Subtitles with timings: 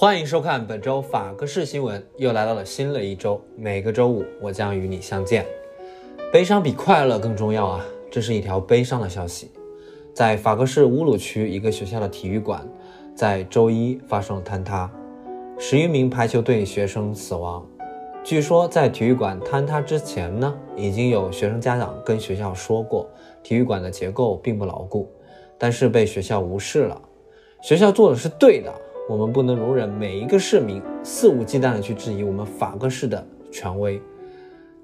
[0.00, 3.38] 欢迎收看本周法格式新闻，又来到了新的一周。
[3.54, 5.44] 每个周五，我将与你相见。
[6.32, 7.84] 悲伤比快乐更重要啊！
[8.10, 9.50] 这是一条悲伤的消息，
[10.14, 12.66] 在法格市乌鲁区一个学校的体育馆，
[13.14, 14.90] 在周一发生了坍塌，
[15.58, 17.62] 十余名排球队学生死亡。
[18.24, 23.06] 据说在体育馆坍塌之前呢，已经有学生家长跟学校说过，
[23.42, 25.12] 体育馆的结构并不牢固，
[25.58, 26.98] 但是被学校无视了。
[27.60, 28.72] 学校做的是对的，
[29.10, 34.00] 我们不能容忍每一个市民肆无忌惮地去质疑我们法克市的权威。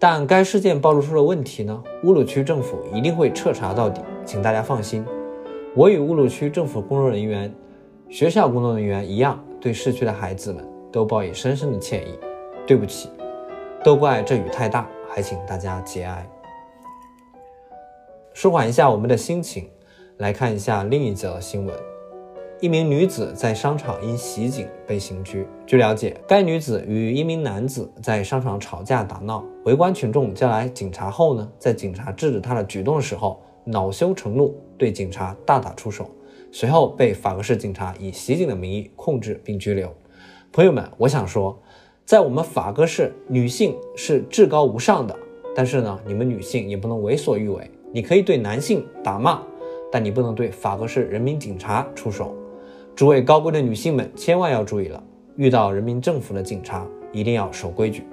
[0.01, 5.05] 但该事件暴露出了问题呢，乌鲁区政府一定会彻查到底，请大家放心。
[5.77, 7.55] 我与乌鲁区政府工作人员、
[8.09, 12.19] 学校工作人员一样，对逝去的孩子们都报以深深的歉意。
[12.67, 13.09] 对不起，
[13.85, 16.29] 都怪这雨太大，还请大家节哀，
[18.33, 19.69] 舒缓一下我们的心情。
[20.17, 21.96] 来看一下另一则新闻。
[22.59, 25.47] 一名女子在商场因袭警被刑拘。
[25.67, 36.11] 据了解，该女子与一名男子在商场吵架打闹，围观群众叫来警察后呢，在警察制止她的举动的时候，恼羞成怒，对警察大打出手，
[36.51, 39.93] 随后被法格市警察以袭警的名义控制并拘留。
[40.51, 41.61] 朋友们，我想说，
[42.07, 45.15] 在我们法格市，女性是至高无上的，
[45.55, 47.71] 但是呢，你们女性也不能为所欲为。
[47.93, 49.43] 你可以对男性打骂，
[49.93, 52.35] 但你不能对法格市人民警察出手。
[52.97, 55.03] 诸位高贵的女性们，千万要注意了！
[55.37, 58.07] 遇到人民政府的警察，一定要守规矩。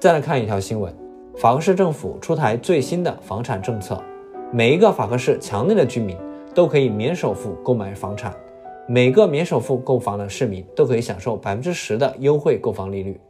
[0.00, 0.90] 再来看一条新闻：
[1.36, 4.02] 法克市政府出台最新的房产政策，
[4.50, 6.16] 每一个法克市墙内的居民
[6.54, 8.34] 都可以免首付购买房产，
[8.88, 13.20] 每个免首付购房的市民都可以享受百分之十的优惠购房利率。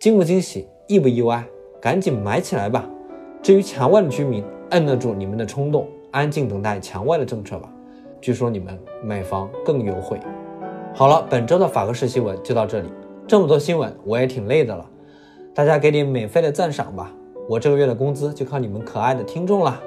[0.00, 1.44] 惊不惊喜，意不意外？
[1.80, 2.84] 赶紧买起来吧！
[3.40, 7.72] 至于墙外的居民，摁得住你们的冲动，安静等待墙外的政策吧。
[8.20, 10.20] 据说你们买房更优惠。
[10.94, 12.92] 好了，本周的法克式新闻就到这里。
[13.26, 14.84] 这么多新闻，我也挺累的了。
[15.54, 17.10] 大家给点免费的赞赏吧，
[17.48, 19.80] 我这个月的工资就靠你们可爱的听众了。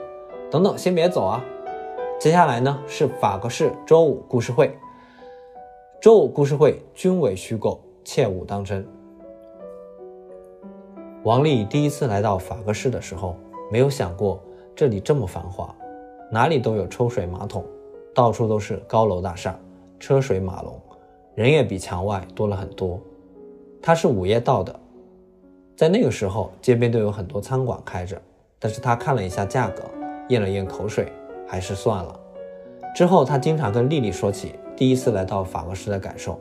[0.50, 1.44] 等等，先别走啊！
[2.20, 4.76] 接下来呢是法克式周五故事会。
[6.02, 8.86] 周五故事会均为虚构，切勿当真。
[11.24, 13.36] 王丽第一次来到法克市的时候，
[13.72, 14.42] 没有想过
[14.76, 15.74] 这里这么繁华，
[16.32, 17.64] 哪里都有抽水马桶。
[18.14, 19.58] 到处都是高楼大厦，
[20.00, 20.80] 车水马龙，
[21.36, 23.00] 人也比墙外多了很多。
[23.82, 24.80] 他是午夜到的，
[25.76, 28.22] 在那个时候，街边都有很多餐馆开着。
[28.60, 29.84] 但是他看了一下价格，
[30.30, 31.12] 咽了咽口水，
[31.46, 32.18] 还是算了。
[32.96, 36.40] 之后，他经常跟丽丽说起第一次来到法国时的感受，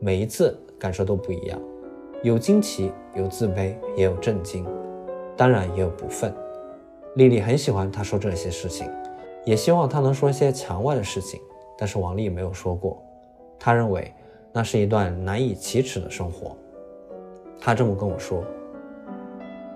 [0.00, 1.60] 每一次感受都不一样，
[2.22, 4.64] 有惊奇，有自卑，也有震惊，
[5.36, 6.32] 当然也有不忿。
[7.16, 8.90] 丽丽很喜欢他说这些事情。
[9.48, 11.40] 也希望他能说些墙外的事情，
[11.78, 13.02] 但是王丽没有说过。
[13.58, 14.12] 他认为
[14.52, 16.54] 那是一段难以启齿的生活。
[17.58, 18.44] 他这么跟我说：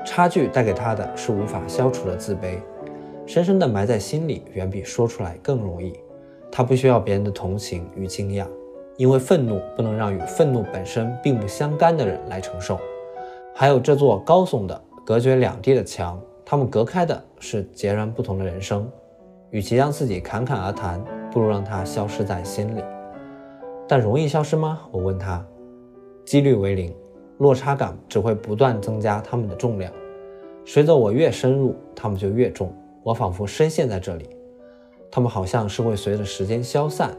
[0.05, 2.59] 差距带给他的是无法消除的自卑，
[3.25, 5.99] 深深的埋在心里，远比说出来更容易。
[6.50, 8.47] 他不需要别人的同情与惊讶，
[8.99, 12.78] 因为愤怒不能让与愤怒本身并不相干的人来承受。
[13.55, 18.87] 还有这座高耸的隔绝两地的墙，他们隔开的是截然不同的人生。
[19.52, 22.82] 与其让自己侃侃而谈，不如让它消失在心里。
[23.86, 24.80] 但容易消失吗？
[24.90, 25.44] 我问他，
[26.24, 26.94] 几率为零，
[27.38, 29.92] 落差感只会不断增加它们的重量。
[30.64, 32.74] 随着我越深入，它们就越重。
[33.02, 34.28] 我仿佛深陷在这里，
[35.10, 37.14] 它们好像是会随着时间消散。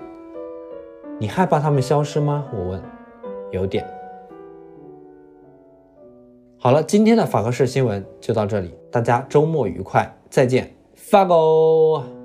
[1.20, 2.46] 你害怕它们消失吗？
[2.52, 2.82] 我问。
[3.52, 3.86] 有点。
[6.58, 12.23] 好了，今天的法克式新闻就到这里，大家周末愉快，再见，发狗。